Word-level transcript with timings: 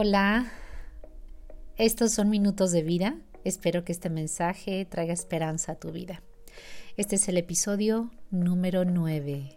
Hola, 0.00 0.46
estos 1.76 2.12
son 2.12 2.30
minutos 2.30 2.70
de 2.70 2.84
vida. 2.84 3.16
Espero 3.42 3.84
que 3.84 3.90
este 3.90 4.08
mensaje 4.08 4.84
traiga 4.84 5.12
esperanza 5.12 5.72
a 5.72 5.74
tu 5.74 5.90
vida. 5.90 6.22
Este 6.96 7.16
es 7.16 7.28
el 7.28 7.36
episodio 7.36 8.08
número 8.30 8.84
9. 8.84 9.56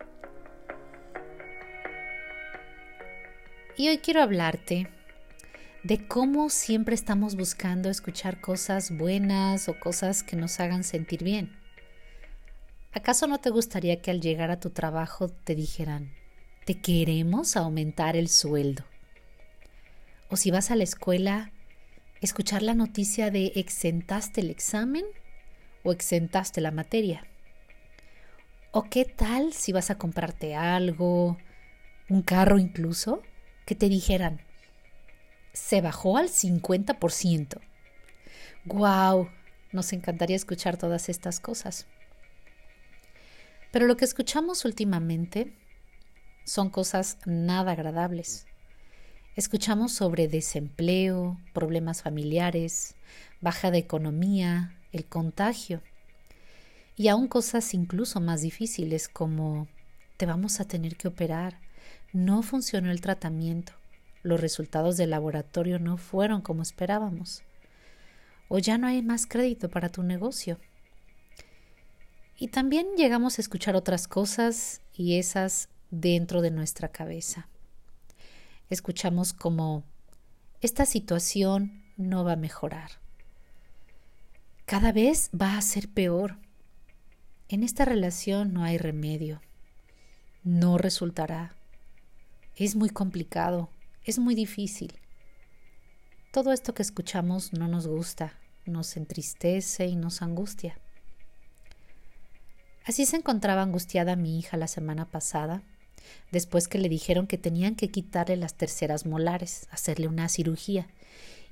Y 3.78 3.90
hoy 3.90 4.00
quiero 4.00 4.24
hablarte 4.24 4.90
de 5.84 6.08
cómo 6.08 6.50
siempre 6.50 6.96
estamos 6.96 7.36
buscando 7.36 7.92
escuchar 7.92 8.42
cosas 8.42 8.98
buenas 8.98 9.70
o 9.70 9.80
cosas 9.80 10.24
que 10.24 10.38
nos 10.38 10.60
hagan 10.60 10.84
sentir 10.84 11.24
bien. 11.24 11.56
¿Acaso 12.94 13.28
no 13.28 13.38
te 13.38 13.52
gustaría 13.52 14.02
que 14.02 14.10
al 14.10 14.22
llegar 14.22 14.50
a 14.50 14.60
tu 14.60 14.72
trabajo 14.72 15.30
te 15.30 15.54
dijeran, 15.54 16.12
te 16.66 16.82
queremos 16.82 17.56
aumentar 17.56 18.16
el 18.16 18.28
sueldo? 18.28 18.91
O 20.32 20.38
si 20.38 20.50
vas 20.50 20.72
a 20.72 20.76
la 20.76 20.84
escuela, 20.84 21.52
escuchar 22.22 22.64
la 22.64 22.74
noticia 22.74 23.32
de 23.32 23.52
exentaste 23.56 24.40
el 24.40 24.50
examen 24.50 25.04
o 25.84 25.92
exentaste 25.92 26.62
la 26.62 26.72
materia. 26.72 27.28
¿O 28.72 28.84
qué 28.84 29.04
tal 29.04 29.52
si 29.52 29.74
vas 29.74 29.92
a 29.92 29.98
comprarte 29.98 30.56
algo, 30.56 31.38
un 32.10 32.22
carro 32.22 32.60
incluso, 32.60 33.22
que 33.66 33.76
te 33.76 33.90
dijeran, 33.90 34.40
se 35.52 35.82
bajó 35.82 36.18
al 36.18 36.30
50%? 36.30 37.60
¡Guau! 38.64 39.30
Nos 39.74 39.92
encantaría 39.92 40.38
escuchar 40.38 40.78
todas 40.78 41.10
estas 41.10 41.42
cosas. 41.42 41.88
Pero 43.72 43.86
lo 43.86 43.98
que 43.98 44.06
escuchamos 44.06 44.64
últimamente 44.64 45.54
son 46.46 46.70
cosas 46.70 47.18
nada 47.26 47.74
agradables. 47.74 48.46
Escuchamos 49.38 49.94
sobre 49.94 50.28
desempleo, 50.28 51.40
problemas 51.54 52.02
familiares, 52.02 52.96
baja 53.40 53.72
de 53.72 53.78
economía, 53.78 54.76
el 54.92 55.06
contagio. 55.06 55.82
Y 56.98 57.08
aún 57.08 57.30
cosas 57.30 57.74
incluso 57.74 58.20
más 58.20 58.42
difíciles 58.42 59.08
como 59.08 59.70
te 60.18 60.26
vamos 60.26 60.60
a 60.60 60.66
tener 60.66 60.98
que 60.98 61.08
operar, 61.08 61.62
no 62.12 62.44
funcionó 62.44 62.92
el 62.92 63.00
tratamiento, 63.00 63.72
los 64.22 64.42
resultados 64.42 64.98
del 64.98 65.12
laboratorio 65.12 65.80
no 65.80 65.96
fueron 65.96 66.42
como 66.42 66.62
esperábamos, 66.62 67.42
o 68.50 68.60
ya 68.60 68.78
no 68.78 68.88
hay 68.88 69.02
más 69.02 69.26
crédito 69.28 69.70
para 69.70 69.88
tu 69.88 70.04
negocio. 70.04 70.60
Y 72.38 72.50
también 72.50 72.86
llegamos 72.98 73.38
a 73.38 73.42
escuchar 73.42 73.78
otras 73.78 74.10
cosas 74.10 74.82
y 74.94 75.18
esas 75.20 75.70
dentro 75.90 76.42
de 76.42 76.52
nuestra 76.52 76.90
cabeza 76.90 77.48
escuchamos 78.72 79.34
como 79.34 79.84
esta 80.62 80.86
situación 80.86 81.84
no 81.98 82.24
va 82.24 82.34
a 82.34 82.38
mejorar. 82.38 82.92
Cada 84.66 84.94
vez 84.94 85.30
va 85.40 85.58
a 85.58 85.62
ser 85.62 85.90
peor. 85.90 86.38
En 87.50 87.64
esta 87.64 87.84
relación 87.84 88.54
no 88.54 88.64
hay 88.64 88.78
remedio. 88.78 89.42
No 90.44 90.78
resultará. 90.78 91.54
Es 92.56 92.76
muy 92.78 92.90
complicado. 92.90 93.70
Es 94.06 94.20
muy 94.20 94.36
difícil. 94.36 94.94
Todo 96.32 96.54
esto 96.54 96.74
que 96.74 96.82
escuchamos 96.82 97.52
no 97.52 97.68
nos 97.68 97.88
gusta, 97.88 98.40
nos 98.66 98.96
entristece 98.96 99.86
y 99.88 99.98
nos 99.98 100.22
angustia. 100.22 100.80
Así 102.86 103.06
se 103.06 103.18
encontraba 103.18 103.62
angustiada 103.64 104.16
mi 104.16 104.40
hija 104.40 104.56
la 104.56 104.68
semana 104.68 105.10
pasada 105.10 105.62
después 106.32 106.68
que 106.68 106.78
le 106.78 106.90
dijeron 106.90 107.28
que 107.28 107.38
tenían 107.38 107.76
que 107.76 107.90
quitarle 107.90 108.38
las 108.38 108.56
terceras 108.56 109.06
molares, 109.06 109.68
hacerle 109.72 110.08
una 110.08 110.30
cirugía, 110.30 110.88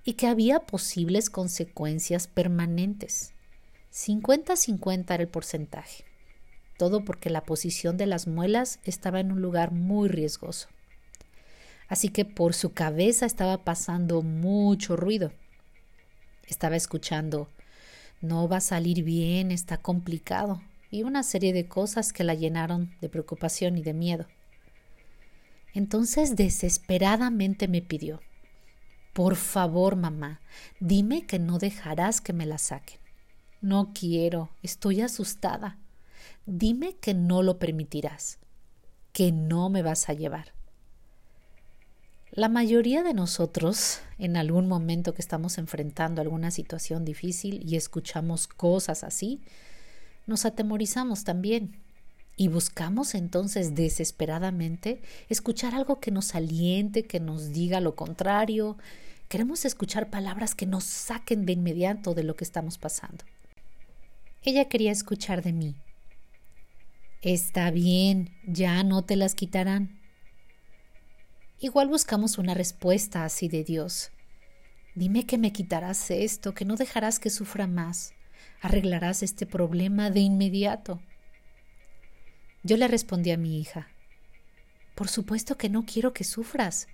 y 0.05 0.13
que 0.13 0.27
había 0.27 0.59
posibles 0.61 1.29
consecuencias 1.29 2.27
permanentes. 2.27 3.33
50-50 3.93 5.13
era 5.13 5.23
el 5.23 5.29
porcentaje. 5.29 6.05
Todo 6.77 7.03
porque 7.03 7.29
la 7.29 7.43
posición 7.43 7.97
de 7.97 8.05
las 8.05 8.27
muelas 8.27 8.79
estaba 8.83 9.19
en 9.19 9.31
un 9.31 9.41
lugar 9.41 9.71
muy 9.71 10.07
riesgoso. 10.07 10.69
Así 11.87 12.09
que 12.09 12.23
por 12.23 12.53
su 12.53 12.73
cabeza 12.73 13.25
estaba 13.25 13.63
pasando 13.63 14.21
mucho 14.21 14.95
ruido. 14.95 15.33
Estaba 16.47 16.75
escuchando 16.75 17.49
no 18.21 18.49
va 18.49 18.57
a 18.57 18.61
salir 18.61 19.03
bien, 19.03 19.51
está 19.51 19.77
complicado, 19.77 20.61
y 20.91 21.03
una 21.03 21.23
serie 21.23 21.53
de 21.53 21.67
cosas 21.67 22.11
que 22.11 22.23
la 22.23 22.33
llenaron 22.33 22.93
de 22.99 23.09
preocupación 23.09 23.77
y 23.77 23.81
de 23.81 23.93
miedo. 23.93 24.25
Entonces 25.73 26.35
desesperadamente 26.35 27.67
me 27.67 27.81
pidió 27.81 28.21
Por 29.13 29.35
favor, 29.35 29.95
mamá, 29.95 30.41
dime 30.79 31.25
que 31.25 31.39
no 31.39 31.59
dejarás 31.59 32.21
que 32.21 32.33
me 32.33 32.45
la 32.45 32.57
saquen. 32.57 32.99
No 33.61 33.91
quiero, 33.93 34.49
estoy 34.63 35.01
asustada. 35.01 35.77
Dime 36.45 36.95
que 36.95 37.13
no 37.13 37.43
lo 37.43 37.59
permitirás, 37.59 38.39
que 39.11 39.31
no 39.31 39.69
me 39.69 39.81
vas 39.81 40.09
a 40.09 40.13
llevar. 40.13 40.53
La 42.31 42.47
mayoría 42.47 43.03
de 43.03 43.13
nosotros, 43.13 43.99
en 44.17 44.37
algún 44.37 44.67
momento 44.67 45.13
que 45.13 45.21
estamos 45.21 45.57
enfrentando 45.57 46.21
alguna 46.21 46.51
situación 46.51 47.03
difícil 47.03 47.61
y 47.67 47.75
escuchamos 47.75 48.47
cosas 48.47 49.03
así, 49.03 49.41
nos 50.27 50.45
atemorizamos 50.45 51.23
también 51.23 51.81
y 52.39 52.47
buscamos 52.47 53.15
entonces 53.15 53.75
desesperadamente 53.75 55.01
escuchar 55.27 55.75
algo 55.75 55.99
que 55.99 56.09
nos 56.09 56.35
aliente, 56.35 57.03
que 57.03 57.19
nos 57.19 57.51
diga 57.51 57.81
lo 57.81 57.97
contrario. 57.97 58.77
Queremos 59.27 59.65
escuchar 59.65 60.09
palabras 60.09 60.55
que 60.55 60.65
nos 60.65 60.85
saquen 60.85 61.45
de 61.45 61.51
inmediato 61.51 62.13
de 62.13 62.23
lo 62.23 62.37
que 62.37 62.45
estamos 62.45 62.77
pasando. 62.77 63.25
Ella 64.41 64.69
quería 64.69 64.93
escuchar 64.93 65.43
de 65.43 65.51
mí. 65.51 65.75
Está 67.21 67.71
bien, 67.71 68.29
ya 68.47 68.85
no 68.85 69.03
te 69.03 69.17
las 69.17 69.35
quitarán. 69.35 69.99
Igual 71.59 71.89
buscamos 71.89 72.37
una 72.37 72.53
respuesta 72.53 73.25
así 73.25 73.49
de 73.49 73.65
Dios. 73.65 74.11
Dime 74.95 75.25
que 75.25 75.37
me 75.37 75.51
quitarás 75.51 76.09
esto, 76.09 76.53
que 76.53 76.63
no 76.63 76.77
dejarás 76.77 77.19
que 77.19 77.31
sufra 77.31 77.67
más. 77.67 78.13
Arreglarás 78.61 79.23
este 79.23 79.45
problema 79.45 80.09
de 80.09 80.21
inmediato. 80.21 81.01
Yo 82.61 82.75
le 82.75 82.89
respondí 82.89 83.31
a 83.31 83.37
mi 83.37 83.59
hija, 83.59 83.87
Por 84.95 85.07
supuesto 85.07 85.57
que 85.57 85.69
no 85.69 85.85
quiero 85.85 86.11
que 86.11 86.25
sufras, 86.25 86.87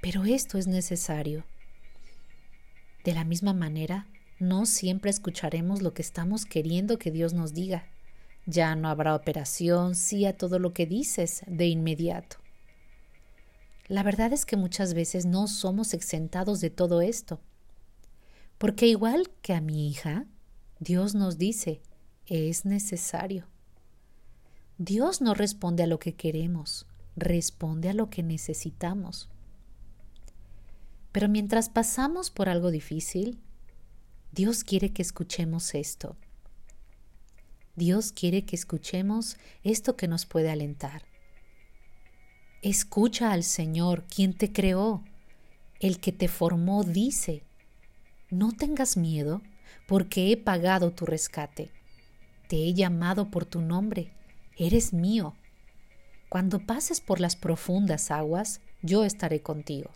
pero 0.00 0.24
esto 0.24 0.56
es 0.56 0.68
necesario. 0.68 1.44
De 3.02 3.12
la 3.12 3.24
misma 3.24 3.52
manera, 3.52 4.06
no 4.38 4.66
siempre 4.66 5.10
escucharemos 5.10 5.82
lo 5.82 5.94
que 5.94 6.02
estamos 6.02 6.44
queriendo 6.44 6.96
que 6.96 7.10
Dios 7.10 7.34
nos 7.34 7.54
diga. 7.54 7.88
Ya 8.46 8.76
no 8.76 8.88
habrá 8.88 9.16
operación, 9.16 9.96
sí 9.96 10.26
a 10.26 10.36
todo 10.36 10.60
lo 10.60 10.72
que 10.72 10.86
dices 10.86 11.42
de 11.48 11.66
inmediato. 11.66 12.36
La 13.88 14.04
verdad 14.04 14.32
es 14.32 14.46
que 14.46 14.56
muchas 14.56 14.94
veces 14.94 15.26
no 15.26 15.48
somos 15.48 15.92
exentados 15.92 16.60
de 16.60 16.70
todo 16.70 17.00
esto. 17.00 17.40
Porque 18.58 18.86
igual 18.86 19.30
que 19.42 19.54
a 19.54 19.60
mi 19.60 19.88
hija, 19.88 20.26
Dios 20.78 21.16
nos 21.16 21.36
dice, 21.36 21.80
es 22.26 22.64
necesario. 22.64 23.48
Dios 24.80 25.20
no 25.20 25.34
responde 25.34 25.82
a 25.82 25.88
lo 25.88 25.98
que 25.98 26.14
queremos, 26.14 26.86
responde 27.16 27.88
a 27.88 27.94
lo 27.94 28.10
que 28.10 28.22
necesitamos. 28.22 29.28
Pero 31.10 31.28
mientras 31.28 31.68
pasamos 31.68 32.30
por 32.30 32.48
algo 32.48 32.70
difícil, 32.70 33.40
Dios 34.30 34.62
quiere 34.62 34.92
que 34.92 35.02
escuchemos 35.02 35.74
esto. 35.74 36.16
Dios 37.74 38.12
quiere 38.12 38.44
que 38.44 38.54
escuchemos 38.54 39.36
esto 39.64 39.96
que 39.96 40.06
nos 40.06 40.26
puede 40.26 40.48
alentar. 40.48 41.02
Escucha 42.62 43.32
al 43.32 43.42
Señor, 43.42 44.04
quien 44.04 44.32
te 44.32 44.52
creó, 44.52 45.02
el 45.80 45.98
que 45.98 46.12
te 46.12 46.28
formó, 46.28 46.84
dice, 46.84 47.42
no 48.30 48.52
tengas 48.52 48.96
miedo, 48.96 49.42
porque 49.88 50.30
he 50.30 50.36
pagado 50.36 50.92
tu 50.92 51.04
rescate. 51.04 51.72
Te 52.46 52.56
he 52.56 52.74
llamado 52.74 53.28
por 53.28 53.44
tu 53.44 53.60
nombre, 53.60 54.12
eres 54.58 54.92
mío. 54.92 55.34
Cuando 56.28 56.58
pases 56.58 57.00
por 57.00 57.20
las 57.20 57.36
profundas 57.36 58.10
aguas, 58.10 58.60
yo 58.82 59.04
estaré 59.04 59.40
contigo. 59.40 59.90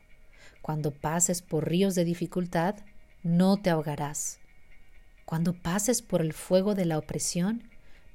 Cuando 0.63 0.93
pases 0.93 1.43
por 1.43 1.69
ríos 1.69 1.95
de 1.95 2.05
dificultad, 2.05 2.77
no 3.23 3.57
te 3.57 3.71
ahogarás. 3.71 4.39
Cuando 5.25 5.53
pases 5.53 6.01
por 6.01 6.21
el 6.23 6.33
fuego 6.33 6.75
de 6.75 6.85
la 6.85 6.99
opresión, 6.99 7.65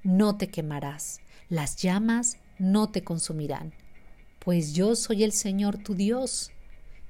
no 0.04 0.38
te 0.38 0.48
quemarás. 0.48 1.20
Las 1.50 1.76
llamas 1.76 2.38
no 2.60 2.90
te 2.90 3.04
consumirán, 3.04 3.74
pues 4.40 4.74
yo 4.74 4.96
soy 4.96 5.24
el 5.24 5.32
Señor 5.32 5.78
tu 5.78 5.96
Dios. 5.96 6.52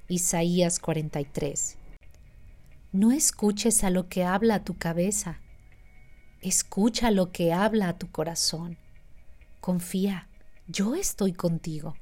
Isaías 0.09 0.79
43. 0.79 1.77
No 2.91 3.11
escuches 3.11 3.83
a 3.83 3.89
lo 3.89 4.07
que 4.09 4.23
habla 4.23 4.55
a 4.55 4.63
tu 4.63 4.77
cabeza, 4.77 5.39
escucha 6.41 7.11
lo 7.11 7.31
que 7.31 7.53
habla 7.53 7.89
a 7.89 7.97
tu 7.97 8.09
corazón. 8.09 8.77
Confía, 9.59 10.27
yo 10.67 10.95
estoy 10.95 11.33
contigo. 11.33 11.95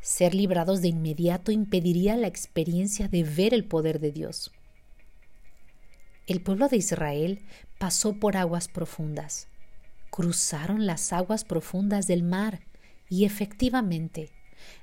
Ser 0.00 0.34
librados 0.34 0.82
de 0.82 0.88
inmediato 0.88 1.52
impediría 1.52 2.16
la 2.16 2.26
experiencia 2.26 3.08
de 3.08 3.22
ver 3.22 3.54
el 3.54 3.64
poder 3.64 4.00
de 4.00 4.10
Dios. 4.10 4.50
El 6.26 6.40
pueblo 6.42 6.68
de 6.68 6.76
Israel 6.76 7.44
pasó 7.78 8.14
por 8.14 8.36
aguas 8.36 8.68
profundas, 8.68 9.48
cruzaron 10.10 10.86
las 10.86 11.12
aguas 11.12 11.44
profundas 11.44 12.06
del 12.06 12.22
mar 12.22 12.60
y 13.08 13.24
efectivamente 13.24 14.30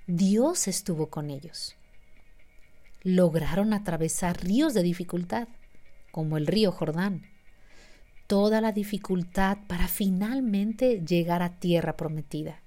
Dios 0.07 0.67
estuvo 0.67 1.09
con 1.09 1.29
ellos. 1.29 1.75
Lograron 3.03 3.73
atravesar 3.73 4.43
ríos 4.43 4.73
de 4.73 4.83
dificultad, 4.83 5.47
como 6.11 6.37
el 6.37 6.47
río 6.47 6.71
Jordán, 6.71 7.25
toda 8.29 8.61
la 8.61 8.71
dificultad 8.71 9.57
para 9.65 9.87
finalmente 9.87 11.03
llegar 11.03 11.41
a 11.41 11.57
tierra 11.59 11.97
prometida. 11.97 12.61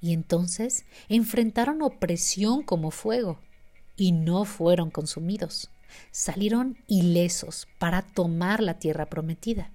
Y 0.00 0.12
entonces 0.12 0.84
enfrentaron 1.08 1.80
opresión 1.80 2.64
como 2.64 2.90
fuego 2.90 3.38
y 3.96 4.10
no 4.10 4.44
fueron 4.44 4.90
consumidos. 4.90 5.70
Salieron 6.10 6.76
ilesos 6.88 7.68
para 7.78 8.02
tomar 8.02 8.60
la 8.60 8.80
tierra 8.80 9.06
prometida. 9.06 9.70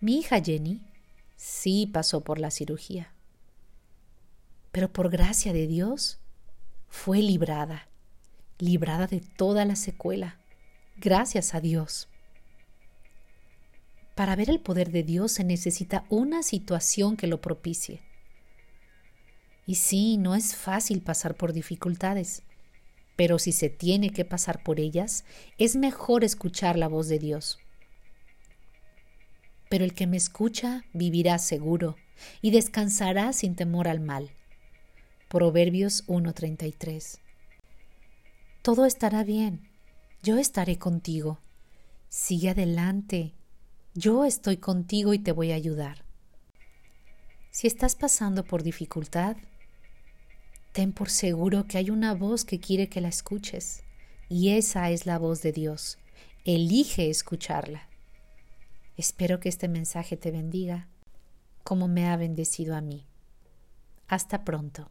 Mi 0.00 0.18
hija 0.18 0.42
Jenny 0.42 0.82
sí 1.36 1.88
pasó 1.90 2.20
por 2.20 2.38
la 2.38 2.50
cirugía, 2.50 3.14
pero 4.72 4.92
por 4.92 5.08
gracia 5.08 5.54
de 5.54 5.66
Dios 5.66 6.18
fue 6.88 7.22
librada, 7.22 7.88
librada 8.58 9.06
de 9.06 9.20
toda 9.20 9.64
la 9.64 9.74
secuela, 9.74 10.38
gracias 10.98 11.54
a 11.54 11.62
Dios. 11.62 12.10
Para 14.14 14.36
ver 14.36 14.48
el 14.48 14.60
poder 14.60 14.90
de 14.90 15.02
Dios 15.02 15.32
se 15.32 15.44
necesita 15.44 16.04
una 16.08 16.42
situación 16.42 17.16
que 17.16 17.26
lo 17.26 17.40
propicie. 17.40 18.02
Y 19.66 19.76
sí, 19.76 20.18
no 20.18 20.34
es 20.34 20.54
fácil 20.54 21.02
pasar 21.02 21.34
por 21.34 21.52
dificultades, 21.52 22.42
pero 23.16 23.38
si 23.38 23.52
se 23.52 23.70
tiene 23.70 24.10
que 24.10 24.24
pasar 24.24 24.62
por 24.62 24.78
ellas, 24.78 25.24
es 25.58 25.74
mejor 25.74 26.22
escuchar 26.22 26.78
la 26.78 26.88
voz 26.88 27.08
de 27.08 27.18
Dios. 27.18 27.58
Pero 29.68 29.84
el 29.84 29.94
que 29.94 30.06
me 30.06 30.16
escucha 30.16 30.84
vivirá 30.92 31.38
seguro 31.38 31.96
y 32.40 32.50
descansará 32.50 33.32
sin 33.32 33.56
temor 33.56 33.88
al 33.88 34.00
mal. 34.00 34.30
Proverbios 35.28 36.04
1:33 36.06 37.18
Todo 38.62 38.84
estará 38.84 39.24
bien, 39.24 39.68
yo 40.22 40.38
estaré 40.38 40.78
contigo. 40.78 41.40
Sigue 42.08 42.50
adelante, 42.50 43.34
yo 43.94 44.24
estoy 44.24 44.56
contigo 44.56 45.14
y 45.14 45.20
te 45.20 45.32
voy 45.32 45.52
a 45.52 45.54
ayudar. 45.54 46.04
Si 47.50 47.68
estás 47.68 47.94
pasando 47.94 48.44
por 48.44 48.64
dificultad, 48.64 49.36
ten 50.72 50.92
por 50.92 51.08
seguro 51.08 51.66
que 51.68 51.78
hay 51.78 51.90
una 51.90 52.12
voz 52.12 52.44
que 52.44 52.58
quiere 52.58 52.88
que 52.88 53.00
la 53.00 53.08
escuches, 53.08 53.84
y 54.28 54.50
esa 54.50 54.90
es 54.90 55.06
la 55.06 55.18
voz 55.18 55.42
de 55.42 55.52
Dios. 55.52 55.98
Elige 56.44 57.08
escucharla. 57.08 57.88
Espero 58.96 59.38
que 59.38 59.48
este 59.48 59.68
mensaje 59.68 60.16
te 60.16 60.32
bendiga 60.32 60.88
como 61.62 61.88
me 61.88 62.06
ha 62.08 62.16
bendecido 62.16 62.74
a 62.76 62.80
mí. 62.80 63.06
Hasta 64.08 64.44
pronto. 64.44 64.90